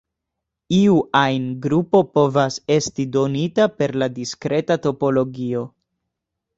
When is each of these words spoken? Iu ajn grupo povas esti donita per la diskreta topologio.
Iu 0.77 0.95
ajn 1.19 1.45
grupo 1.65 2.01
povas 2.19 2.59
esti 2.79 3.07
donita 3.19 3.71
per 3.79 3.97
la 4.05 4.11
diskreta 4.19 4.83
topologio. 4.89 5.67